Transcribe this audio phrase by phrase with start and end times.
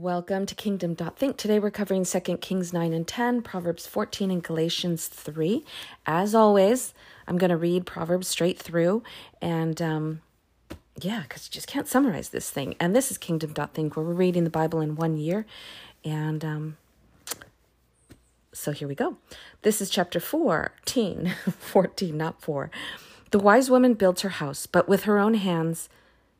[0.00, 1.38] Welcome to Kingdom Think.
[1.38, 5.64] Today we're covering 2 Kings 9 and 10, Proverbs 14, and Galatians 3.
[6.06, 6.94] As always,
[7.26, 9.02] I'm going to read Proverbs straight through
[9.42, 10.20] and um,
[11.00, 12.76] yeah, because you just can't summarize this thing.
[12.78, 15.46] And this is Kingdom Think, where we're reading the Bible in one year.
[16.04, 16.76] And um,
[18.52, 19.16] so here we go.
[19.62, 22.70] This is chapter 14, 14, not 4.
[23.32, 25.88] The wise woman builds her house, but with her own hands,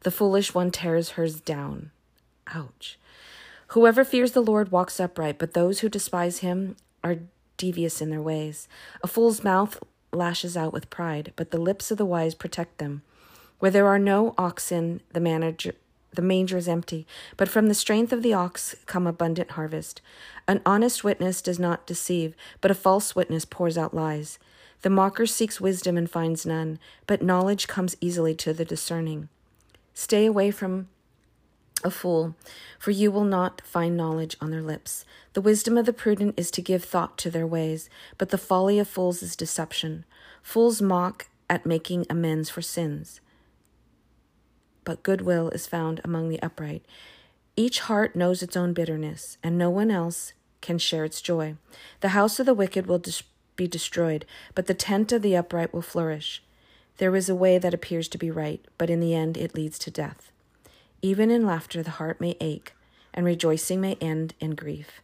[0.02, 1.90] the foolish one tears hers down.
[2.54, 2.97] Ouch.
[3.68, 7.18] Whoever fears the Lord walks upright, but those who despise him are
[7.56, 8.68] devious in their ways.
[9.02, 9.82] A fool's mouth
[10.12, 13.02] lashes out with pride, but the lips of the wise protect them.
[13.58, 15.74] Where there are no oxen, the manager
[16.12, 20.00] the manger is empty, but from the strength of the ox come abundant harvest.
[20.46, 24.38] An honest witness does not deceive, but a false witness pours out lies.
[24.82, 29.28] The mocker seeks wisdom and finds none, but knowledge comes easily to the discerning.
[29.94, 30.88] Stay away from
[31.84, 32.34] a fool,
[32.78, 35.04] for you will not find knowledge on their lips.
[35.32, 38.78] The wisdom of the prudent is to give thought to their ways, but the folly
[38.78, 40.04] of fools is deception.
[40.42, 43.20] Fools mock at making amends for sins,
[44.84, 46.84] but goodwill is found among the upright.
[47.56, 51.56] Each heart knows its own bitterness, and no one else can share its joy.
[52.00, 53.22] The house of the wicked will dis-
[53.56, 56.42] be destroyed, but the tent of the upright will flourish.
[56.98, 59.78] There is a way that appears to be right, but in the end it leads
[59.80, 60.32] to death.
[61.00, 62.72] Even in laughter, the heart may ache,
[63.14, 65.00] and rejoicing may end in grief.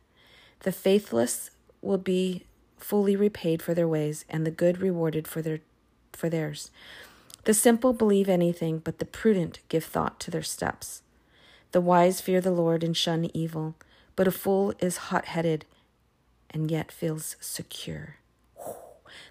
[0.61, 1.51] The faithless
[1.83, 2.47] will be
[2.79, 5.61] fully repaid for their ways, and the good rewarded for their
[6.13, 6.71] for theirs.
[7.45, 11.03] The simple believe anything, but the prudent give thought to their steps.
[11.73, 13.75] The wise fear the Lord and shun evil,
[14.17, 15.65] but a fool is hot headed
[16.51, 18.17] and yet feels secure.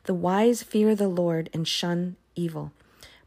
[0.03, 2.73] The wise fear the Lord and shun evil,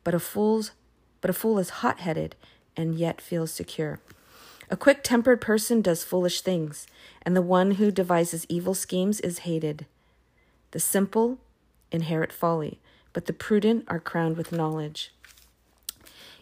[0.05, 0.73] but a fool's
[1.21, 2.37] but a fool is hot headed
[2.77, 4.01] and yet feels secure.
[4.71, 6.87] A quick tempered person does foolish things,
[7.23, 9.87] and the one who devises evil schemes is hated.
[10.73, 11.39] The simple
[11.93, 12.81] inherit folly,
[13.13, 15.13] but the prudent are crowned with knowledge.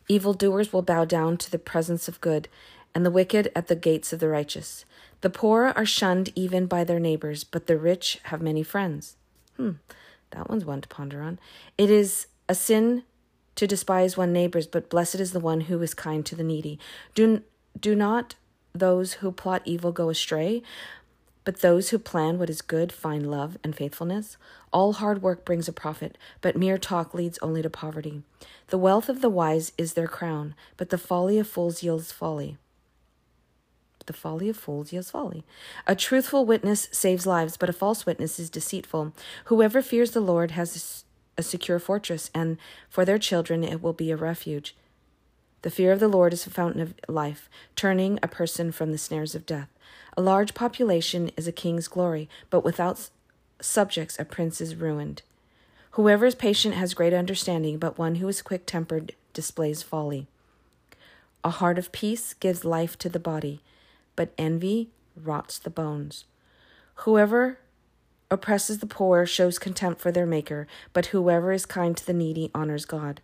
[0.08, 2.48] Evildoers will bow down to the presence of good,
[2.94, 4.84] and the wicked at the gates of the righteous.
[5.20, 9.16] The poor are shunned even by their neighbors, but the rich have many friends.
[9.56, 9.72] Hmm,
[10.30, 11.38] that one's one to ponder on.
[11.76, 13.04] It is a sin
[13.56, 16.78] to despise one neighbors, but blessed is the one who is kind to the needy.
[17.14, 17.42] Do,
[17.78, 18.34] do not
[18.72, 20.62] those who plot evil go astray,
[21.44, 24.36] but those who plan what is good find love and faithfulness.
[24.72, 28.22] All hard work brings a profit, but mere talk leads only to poverty.
[28.68, 32.56] The wealth of the wise is their crown, but the folly of fools yields folly.
[34.06, 35.44] The folly of fools yields folly.
[35.86, 39.12] A truthful witness saves lives, but a false witness is deceitful.
[39.46, 41.04] Whoever fears the Lord has
[41.36, 42.58] a secure fortress, and
[42.88, 44.76] for their children it will be a refuge.
[45.62, 48.98] The fear of the Lord is a fountain of life, turning a person from the
[48.98, 49.68] snares of death.
[50.16, 53.08] A large population is a king's glory, but without
[53.60, 55.22] subjects a prince is ruined.
[55.92, 60.26] Whoever is patient has great understanding, but one who is quick tempered displays folly.
[61.42, 63.60] A heart of peace gives life to the body,
[64.16, 66.24] but envy rots the bones.
[66.96, 67.58] Whoever
[68.34, 72.50] oppresses the poor shows contempt for their Maker, but whoever is kind to the needy
[72.54, 73.22] honors God.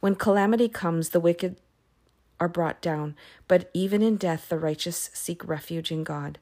[0.00, 1.56] When calamity comes, the wicked
[2.40, 3.14] are brought down,
[3.46, 6.38] but even in death the righteous seek refuge in God.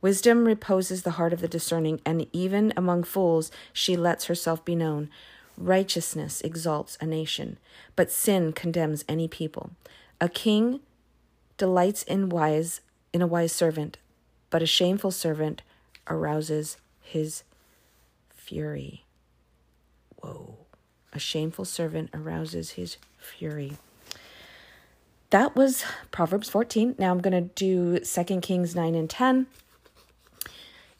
[0.00, 4.74] Wisdom reposes the heart of the discerning, and even among fools she lets herself be
[4.74, 5.10] known.
[5.56, 7.58] Righteousness exalts a nation,
[7.96, 9.70] but sin condemns any people.
[10.20, 10.80] A king
[11.56, 12.80] delights in wise
[13.12, 13.98] in a wise servant,
[14.50, 15.62] but a shameful servant
[16.08, 17.42] arouses his
[18.28, 19.04] fury.
[20.16, 20.58] Whoa.
[21.12, 23.78] A shameful servant arouses his fury.
[25.30, 26.94] That was Proverbs 14.
[26.98, 29.46] Now I'm going to do 2 Kings 9 and 10.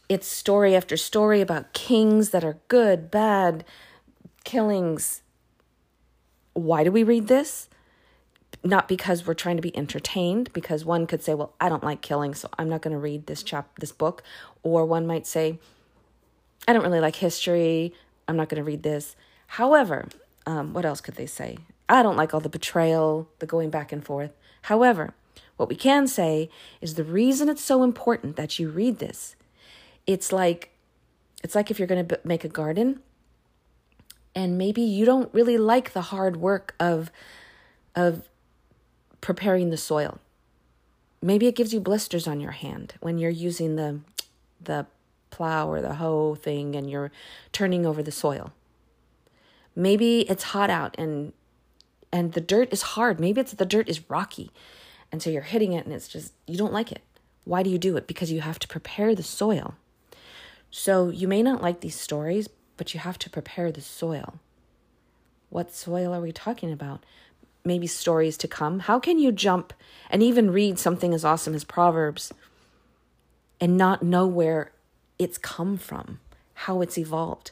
[0.08, 3.64] It's story after story about kings that are good, bad,
[4.44, 5.22] killings.
[6.54, 7.68] Why do we read this?
[8.64, 12.00] Not because we're trying to be entertained, because one could say, "Well, I don't like
[12.02, 14.22] killing, so I'm not going to read this chap this book,"
[14.62, 15.58] or one might say,
[16.66, 17.94] "I don't really like history,
[18.26, 19.14] I'm not going to read this."
[19.48, 20.08] However,
[20.46, 21.58] um, what else could they say?
[21.88, 24.32] I don't like all the betrayal, the going back and forth.
[24.62, 25.14] However,
[25.56, 26.50] what we can say
[26.80, 29.36] is the reason it's so important that you read this.
[30.06, 30.70] It's like
[31.42, 33.00] it's like if you're going to make a garden
[34.34, 37.10] and maybe you don't really like the hard work of
[37.94, 38.28] of
[39.20, 40.18] preparing the soil.
[41.22, 44.00] Maybe it gives you blisters on your hand when you're using the
[44.60, 44.86] the
[45.30, 47.12] plow or the hoe thing and you're
[47.52, 48.52] turning over the soil.
[49.76, 51.32] Maybe it's hot out and
[52.12, 53.20] and the dirt is hard.
[53.20, 54.50] Maybe it's the dirt is rocky
[55.12, 57.02] And so you're hitting it and it's just, you don't like it.
[57.44, 58.06] Why do you do it?
[58.06, 59.76] Because you have to prepare the soil.
[60.70, 64.40] So you may not like these stories, but you have to prepare the soil.
[65.50, 67.04] What soil are we talking about?
[67.68, 68.80] Maybe stories to come.
[68.80, 69.74] How can you jump
[70.08, 72.32] and even read something as awesome as Proverbs
[73.60, 74.72] and not know where
[75.18, 76.18] it's come from,
[76.54, 77.50] how it's evolved,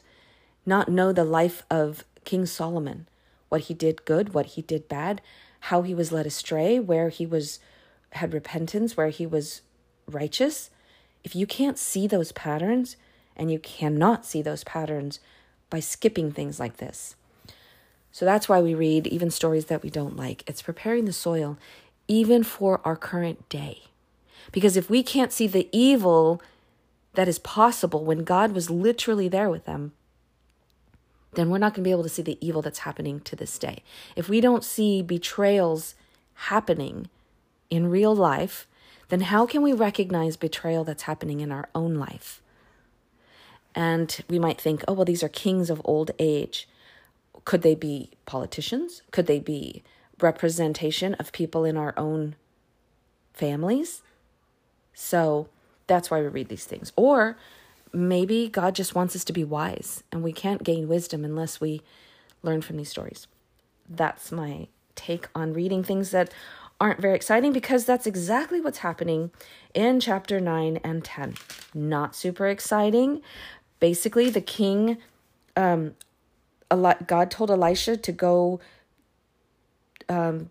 [0.65, 3.07] not know the life of King Solomon,
[3.49, 5.21] what he did good, what he did bad,
[5.59, 7.59] how he was led astray, where he was
[8.13, 9.61] had repentance, where he was
[10.07, 10.71] righteous?
[11.23, 12.97] If you can't see those patterns,
[13.37, 15.19] and you cannot see those patterns
[15.69, 17.16] by skipping things like this.
[18.17, 20.43] So that's why we read even stories that we don't like.
[20.47, 21.55] It's preparing the soil
[22.07, 23.83] even for our current day.
[24.51, 26.41] Because if we can't see the evil
[27.13, 29.91] that is possible when God was literally there with them,
[31.33, 33.59] then we're not going to be able to see the evil that's happening to this
[33.59, 33.83] day.
[34.15, 35.93] If we don't see betrayals
[36.33, 37.11] happening
[37.69, 38.65] in real life,
[39.09, 42.41] then how can we recognize betrayal that's happening in our own life?
[43.75, 46.67] And we might think, oh, well, these are kings of old age.
[47.47, 49.03] Could they be politicians?
[49.11, 49.81] Could they be
[50.19, 52.35] representation of people in our own
[53.33, 54.01] families?
[54.93, 55.47] So
[55.87, 56.91] that's why we read these things.
[56.97, 57.37] Or
[57.93, 61.81] maybe God just wants us to be wise, and we can't gain wisdom unless we
[62.43, 63.27] learn from these stories.
[63.87, 66.33] That's my take on reading things that
[66.81, 69.31] aren't very exciting because that's exactly what's happening
[69.73, 71.35] in chapter 9 and 10.
[71.73, 73.21] Not super exciting,
[73.79, 74.97] basically the king
[75.55, 75.95] um
[76.69, 78.59] god told elisha to go
[80.09, 80.49] um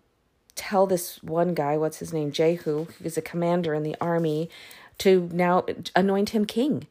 [0.55, 4.49] tell this one guy what's his name jehu who's a commander in the army
[4.97, 5.65] to now
[5.95, 6.87] anoint him king.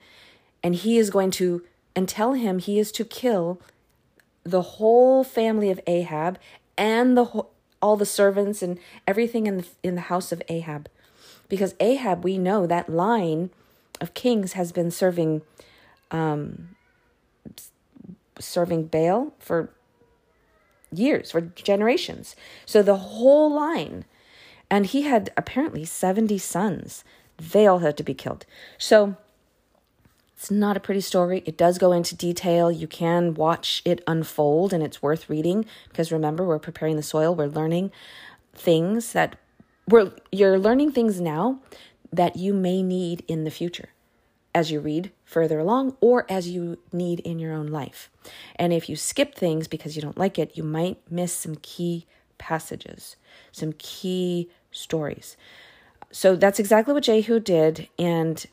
[0.63, 1.63] And he is going to
[1.95, 3.61] and tell him he is to kill
[4.45, 6.39] the whole family of ahab
[6.77, 7.45] and the
[7.83, 10.89] all the servants and everything in the, in the house of ahab.
[11.49, 13.51] Because ahab we know that line
[14.01, 15.43] of kings has been serving
[16.11, 16.76] um,
[18.39, 19.71] serving Baal for
[20.93, 22.37] years, for generations.
[22.65, 24.05] So the whole line.
[24.71, 27.05] And he had apparently 70 sons.
[27.39, 28.47] They all had to be killed.
[28.79, 29.17] So
[30.37, 31.43] it's not a pretty story.
[31.47, 32.71] It does go into detail.
[32.71, 37.35] You can watch it unfold and it's worth reading because remember, we're preparing the soil.
[37.35, 37.93] We're learning
[38.55, 39.37] things that
[39.89, 41.61] we're you're learning things now
[42.13, 43.91] that you may need in the future
[44.55, 48.09] as you read further along or as you need in your own life.
[48.55, 52.07] And if you skip things because you don't like it, you might miss some key
[52.39, 53.17] passages,
[53.53, 55.37] some key stories.
[56.11, 58.47] So that's exactly what Jehu did and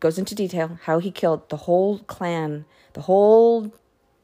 [0.00, 3.72] goes into detail how he killed the whole clan, the whole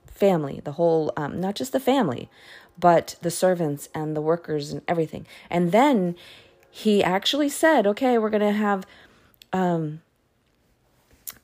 [0.07, 2.31] family, the whole, um, not just the family,
[2.79, 5.27] but the servants and the workers and everything.
[5.51, 6.17] And then
[6.71, 8.87] he actually said, okay, we're going to have
[9.53, 10.01] um,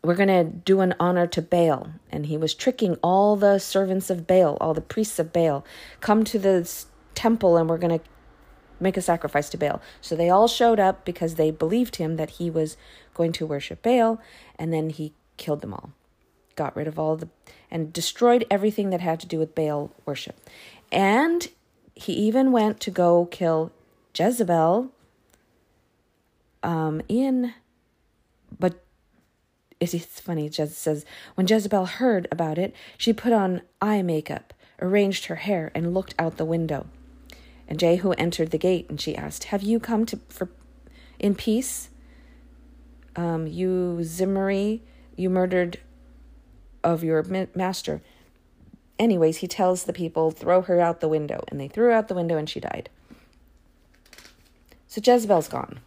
[0.03, 1.91] we're going to do an honor to Baal.
[2.11, 5.65] And he was tricking all the servants of Baal, all the priests of Baal,
[6.01, 6.69] come to the
[7.15, 8.05] temple and we're going to
[8.81, 9.81] make a sacrifice to Baal.
[10.01, 12.77] So they all showed up because they believed him that he was
[13.15, 14.21] going to worship Baal.
[14.59, 15.93] And then he killed them all,
[16.57, 17.29] got rid of all the,
[17.71, 20.37] and destroyed everything that had to do with Baal worship.
[20.91, 21.49] And
[21.95, 23.71] he even went to go kill
[24.15, 24.91] Jezebel
[26.65, 27.55] um, in
[28.59, 28.82] but
[29.83, 35.27] it's funny, Jez says, when Jezebel heard about it, she put on eye makeup, arranged
[35.27, 36.87] her hair, and looked out the window.
[37.67, 40.49] And Jehu entered the gate, and she asked, Have you come to for
[41.19, 41.89] in peace?
[43.17, 44.83] Um, you Zimri,
[45.17, 45.81] you murdered
[46.85, 47.23] of your
[47.55, 48.03] master.
[48.99, 51.45] Anyways, he tells the people, throw her out the window.
[51.49, 52.89] And they threw her out the window and she died.
[54.87, 55.81] So Jezebel's gone.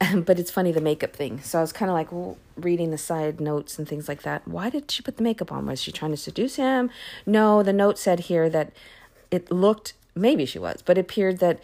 [0.14, 1.40] but it's funny the makeup thing.
[1.40, 4.46] So I was kind of like reading the side notes and things like that.
[4.46, 5.66] Why did she put the makeup on?
[5.66, 6.90] Was she trying to seduce him?
[7.26, 8.72] No, the note said here that
[9.30, 11.60] it looked maybe she was, but it appeared that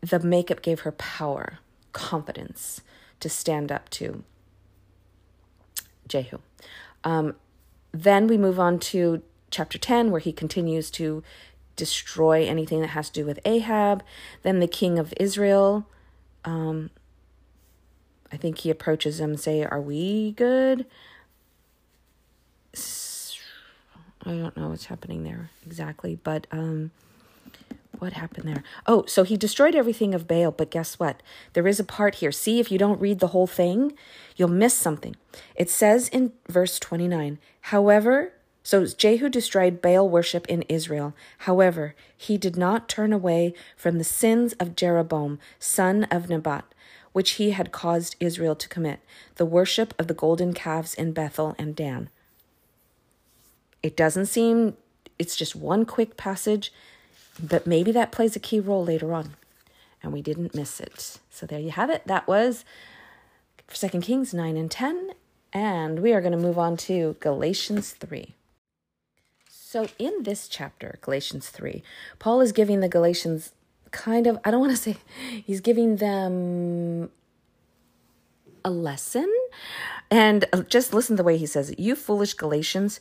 [0.00, 1.58] the makeup gave her power,
[1.92, 2.80] confidence
[3.20, 4.22] to stand up to
[6.06, 6.38] Jehu.
[7.04, 7.34] Um,
[7.92, 11.22] then we move on to chapter 10, where he continues to
[11.76, 14.02] destroy anything that has to do with Ahab.
[14.42, 15.86] Then the king of Israel.
[16.44, 16.90] Um,
[18.32, 20.86] I think he approaches them and say, "Are we good?"
[24.24, 26.90] I don't know what's happening there exactly, but um
[27.98, 28.62] what happened there?
[28.86, 31.22] Oh, so he destroyed everything of Baal, but guess what?
[31.54, 32.32] There is a part here.
[32.32, 33.94] See, if you don't read the whole thing,
[34.36, 35.16] you'll miss something.
[35.54, 41.14] It says in verse 29, however, So Jehu destroyed Baal worship in Israel.
[41.38, 46.64] However, he did not turn away from the sins of Jeroboam, son of Nebat,
[47.16, 49.00] which he had caused Israel to commit,
[49.36, 52.10] the worship of the golden calves in Bethel and Dan.
[53.82, 54.76] It doesn't seem,
[55.18, 56.70] it's just one quick passage,
[57.42, 59.34] but maybe that plays a key role later on.
[60.02, 61.18] And we didn't miss it.
[61.30, 62.06] So there you have it.
[62.06, 62.66] That was
[63.70, 65.12] Second Kings 9 and 10.
[65.54, 68.34] And we are going to move on to Galatians 3.
[69.48, 71.82] So, in this chapter, Galatians 3,
[72.18, 73.52] Paul is giving the Galatians
[73.96, 74.96] kind of, I don't want to say,
[75.44, 77.10] he's giving them
[78.64, 79.32] a lesson.
[80.10, 81.74] And uh, just listen to the way he says.
[81.78, 83.00] You foolish Galatians,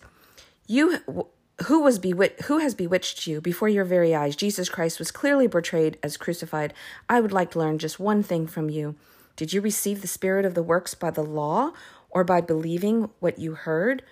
[0.67, 1.27] you
[1.65, 5.47] who was bewit- who has bewitched you before your very eyes jesus christ was clearly
[5.47, 6.73] portrayed as crucified
[7.07, 8.93] i would like to learn just one thing from you
[9.37, 11.71] did you receive the spirit of the works by the law
[12.09, 14.03] or by believing what you heard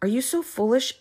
[0.00, 0.94] are you so foolish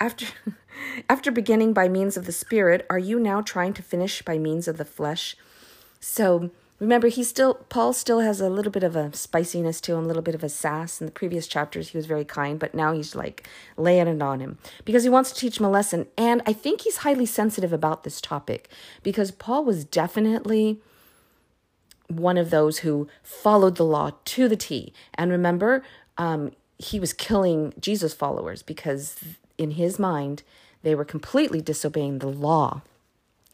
[0.00, 0.26] after,
[1.08, 4.66] after beginning by means of the Spirit, are you now trying to finish by means
[4.66, 5.36] of the flesh?
[6.00, 10.04] So remember, he still Paul still has a little bit of a spiciness to him,
[10.04, 11.00] a little bit of a sass.
[11.00, 14.40] In the previous chapters, he was very kind, but now he's like laying it on
[14.40, 16.06] him because he wants to teach him a lesson.
[16.16, 18.68] And I think he's highly sensitive about this topic
[19.02, 20.80] because Paul was definitely
[22.08, 24.92] one of those who followed the law to the T.
[25.14, 25.84] And remember,
[26.18, 29.22] um, he was killing Jesus followers because
[29.60, 30.42] in his mind,
[30.82, 32.82] they were completely disobeying the law.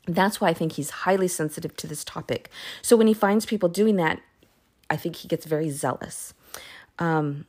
[0.06, 2.48] That's why I think he's highly sensitive to this topic.
[2.80, 4.20] So when he finds people doing that,
[4.88, 6.32] I think he gets very zealous.
[7.00, 7.46] Um,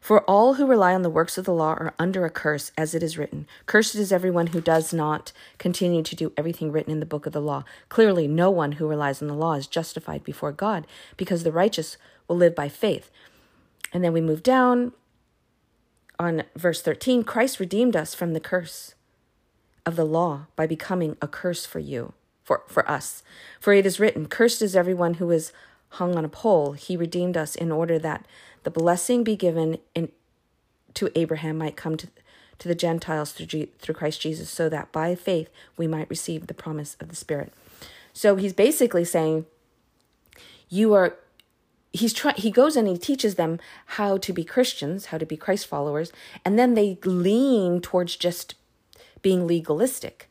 [0.00, 2.94] for all who rely on the works of the law are under a curse, as
[2.94, 7.00] it is written Cursed is everyone who does not continue to do everything written in
[7.00, 7.64] the book of the law.
[7.88, 11.96] Clearly, no one who relies on the law is justified before God, because the righteous
[12.28, 13.10] will live by faith.
[13.94, 14.92] And then we move down
[16.18, 18.94] on verse 13 Christ redeemed us from the curse
[19.86, 23.22] of the law by becoming a curse for you, for, for us.
[23.60, 25.52] For it is written, Cursed is everyone who is
[25.90, 26.72] hung on a pole.
[26.72, 28.26] He redeemed us in order that
[28.62, 30.10] the blessing be given in,
[30.94, 32.08] to Abraham might come to,
[32.58, 36.46] to the Gentiles through, G, through Christ Jesus, so that by faith we might receive
[36.46, 37.52] the promise of the Spirit.
[38.12, 39.46] So he's basically saying,
[40.68, 41.16] You are
[41.94, 45.36] he's trying he goes and he teaches them how to be christians how to be
[45.36, 46.12] christ followers
[46.44, 48.56] and then they lean towards just
[49.24, 50.28] being legalistic.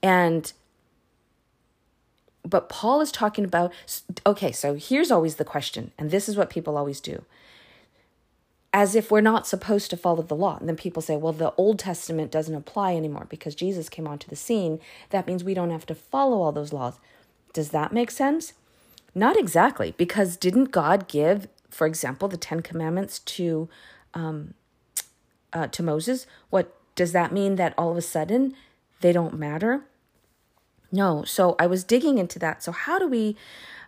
[0.00, 0.52] And
[2.44, 3.72] but paul is talking about
[4.24, 7.24] okay so here's always the question and this is what people always do.
[8.74, 10.56] As if we're not supposed to follow the law.
[10.58, 14.28] And then people say well the old testament doesn't apply anymore because jesus came onto
[14.28, 14.78] the scene.
[15.10, 17.00] That means we don't have to follow all those laws.
[17.52, 18.52] Does that make sense
[19.14, 23.68] not exactly, because didn't God give, for example, the Ten Commandments to
[24.14, 24.54] um,
[25.52, 26.26] uh, to Moses?
[26.50, 28.54] What does that mean that all of a sudden
[29.00, 29.82] they don't matter?
[30.90, 31.24] No.
[31.24, 32.62] So I was digging into that.
[32.62, 33.36] So how do we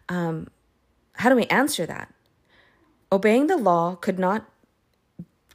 [0.09, 0.49] um,
[1.15, 2.13] how do we answer that?
[3.13, 4.49] Obeying the law could not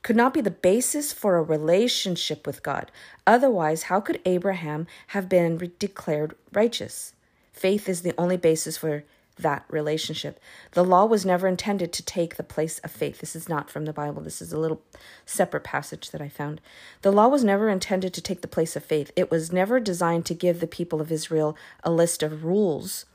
[0.02, 2.92] could not be the basis for a relationship with God.
[3.28, 7.14] Otherwise, how could Abraham have been declared righteous?
[7.52, 9.04] Faith is the only basis for
[9.40, 10.40] that relationship.
[10.72, 13.20] The law was never intended to take the place of faith.
[13.20, 14.22] This is not from the Bible.
[14.22, 14.82] This is a little
[15.26, 16.62] separate passage that I found.
[17.02, 19.12] The law was never intended to take the place of faith.
[19.16, 23.06] It was never designed to give the people of Israel a list of rules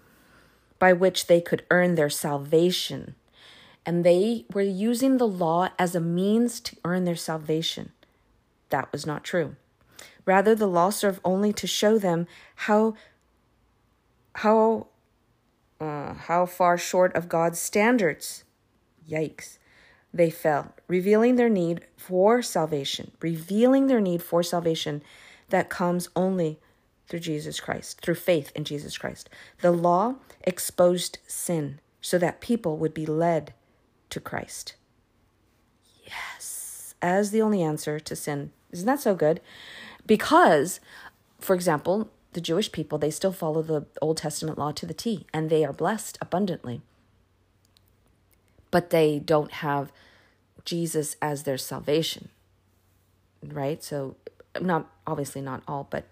[0.78, 3.14] by which they could earn their salvation.
[3.86, 7.92] And they were using the law as a means to earn their salvation.
[8.70, 9.56] That was not true.
[10.26, 12.26] Rather, the law served only to show them
[12.56, 12.94] how
[14.38, 14.88] how
[15.80, 18.44] uh, how far short of God's standards,
[19.08, 19.58] yikes,
[20.12, 25.02] they fell, revealing their need for salvation, revealing their need for salvation
[25.48, 26.60] that comes only
[27.08, 29.28] through Jesus Christ, through faith in Jesus Christ.
[29.60, 33.54] The law exposed sin so that people would be led
[34.10, 34.76] to Christ.
[36.06, 38.52] Yes, as the only answer to sin.
[38.70, 39.40] Isn't that so good?
[40.06, 40.80] Because,
[41.40, 45.26] for example, the Jewish people, they still follow the Old Testament law to the T,
[45.32, 46.82] and they are blessed abundantly.
[48.70, 49.92] But they don't have
[50.64, 52.28] Jesus as their salvation,
[53.42, 53.82] right?
[53.82, 54.16] So,
[54.60, 56.06] not obviously not all, but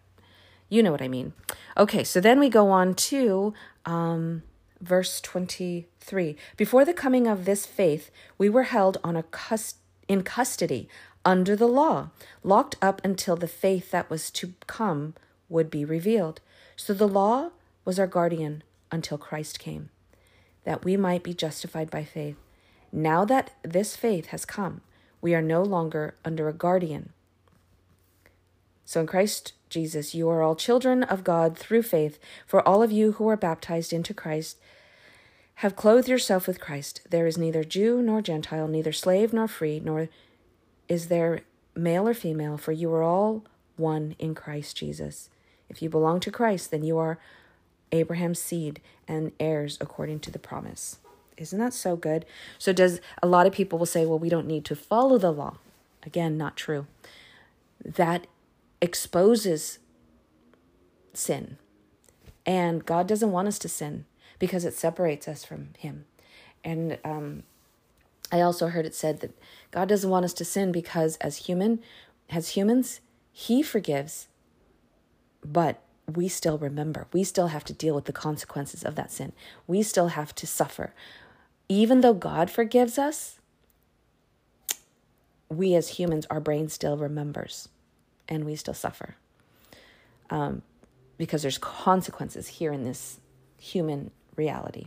[0.69, 1.33] you know what I mean.
[1.77, 3.53] Okay, so then we go on to
[3.85, 4.43] um,
[4.81, 6.37] verse 23.
[6.57, 9.77] Before the coming of this faith, we were held on a cust-
[10.09, 10.89] in custody
[11.25, 12.11] under the law,
[12.43, 15.15] locked up until the faith that was to come
[15.53, 16.41] would be revealed.
[16.75, 17.51] So the law
[17.85, 19.91] was our guardian until Christ came,
[20.65, 22.37] that we might be justified by faith.
[22.91, 24.81] Now that this faith has come,
[25.23, 27.13] We are no longer under a guardian.
[28.85, 32.19] So in Christ Jesus, you are all children of God through faith.
[32.47, 34.59] For all of you who are baptized into Christ
[35.57, 37.03] have clothed yourself with Christ.
[37.09, 40.09] There is neither Jew nor Gentile, neither slave nor free, nor
[40.89, 41.43] is there
[41.75, 43.45] male or female, for you are all
[43.77, 45.31] one in Christ Jesus.
[45.69, 47.19] If you belong to Christ, then you are
[47.93, 50.99] Abraham's seed and heirs according to the promise.
[51.37, 52.25] Isn't that so good?
[52.59, 55.33] So does a lot of people will say, well, we don't need to follow the
[55.33, 55.57] law.
[56.05, 56.87] Again, not true.
[57.85, 58.27] That
[58.81, 59.79] exposes
[61.15, 61.59] sin.
[62.45, 64.05] And God doesn't want us to sin
[64.39, 66.05] because it separates us from Him.
[66.65, 67.45] And um,
[68.31, 69.37] I also heard it said that
[69.71, 71.81] God doesn't want us to sin because as human,
[72.31, 73.01] as humans,
[73.33, 74.29] He forgives,
[75.45, 75.81] but
[76.13, 77.07] we still remember.
[77.13, 79.33] We still have to deal with the consequences of that sin.
[79.67, 80.95] We still have to suffer.
[81.69, 83.39] Even though God forgives us,
[85.49, 87.69] we as humans, our brain still remembers
[88.29, 89.17] and we still suffer.
[90.31, 90.63] Um,
[91.19, 93.21] because there's consequences here in this
[93.59, 94.87] human reality,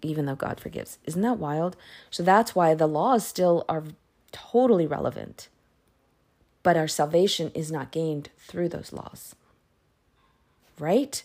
[0.00, 0.98] even though God forgives.
[1.04, 1.76] Isn't that wild?
[2.10, 3.84] So that's why the laws still are
[4.30, 5.48] totally relevant,
[6.62, 9.34] but our salvation is not gained through those laws.
[10.82, 11.22] Right?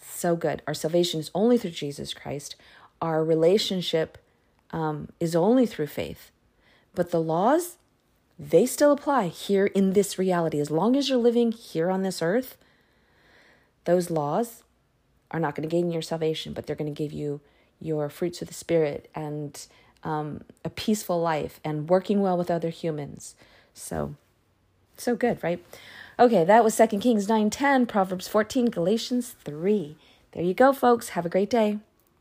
[0.00, 0.60] So good.
[0.66, 2.56] Our salvation is only through Jesus Christ.
[3.00, 4.18] Our relationship
[4.72, 6.32] um, is only through faith.
[6.92, 7.76] But the laws,
[8.38, 10.58] they still apply here in this reality.
[10.58, 12.56] As long as you're living here on this earth,
[13.84, 14.64] those laws
[15.30, 17.40] are not going to gain your salvation, but they're going to give you
[17.80, 19.66] your fruits of the Spirit and
[20.02, 23.36] um, a peaceful life and working well with other humans.
[23.74, 24.16] So,
[24.96, 25.62] so good, right?
[26.18, 29.98] Okay, that was Second Kings 9 10, Proverbs 14, Galatians 3.
[30.32, 31.10] There you go, folks.
[31.10, 31.78] Have a great day.